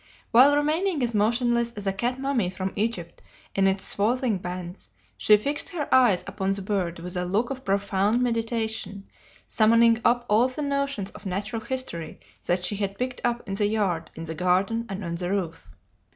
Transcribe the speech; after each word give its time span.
While 0.31 0.55
remaining 0.55 1.03
as 1.03 1.13
motionless 1.13 1.73
as 1.73 1.85
a 1.85 1.93
cat 1.93 2.19
mummy 2.19 2.49
from 2.49 2.73
Egypt 2.75 3.21
in 3.53 3.67
its 3.67 3.85
swathing 3.85 4.39
bands, 4.39 4.89
she 5.15 5.37
fixed 5.37 5.69
her 5.69 5.87
eyes 5.93 6.23
upon 6.25 6.53
the 6.53 6.63
bird 6.63 6.97
with 6.97 7.15
a 7.15 7.23
look 7.23 7.51
of 7.51 7.63
profound 7.63 8.19
meditation, 8.19 9.05
summoning 9.45 10.01
up 10.03 10.25
all 10.27 10.47
the 10.47 10.63
notions 10.63 11.11
of 11.11 11.27
natural 11.27 11.61
history 11.61 12.19
that 12.47 12.63
she 12.63 12.77
had 12.77 12.97
picked 12.97 13.21
up 13.23 13.47
in 13.47 13.53
the 13.53 13.67
yard, 13.67 14.09
in 14.15 14.23
the 14.23 14.33
garden, 14.33 14.87
and 14.89 15.03
on 15.03 15.13
the 15.17 15.29
roof. 15.29 15.69